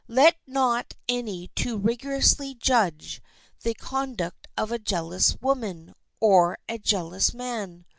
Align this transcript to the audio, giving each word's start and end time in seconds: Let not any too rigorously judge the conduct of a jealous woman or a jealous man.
Let 0.07 0.37
not 0.47 0.95
any 1.07 1.49
too 1.49 1.77
rigorously 1.77 2.55
judge 2.55 3.21
the 3.61 3.75
conduct 3.75 4.47
of 4.57 4.71
a 4.71 4.79
jealous 4.79 5.37
woman 5.39 5.93
or 6.19 6.57
a 6.67 6.79
jealous 6.79 7.35
man. 7.35 7.85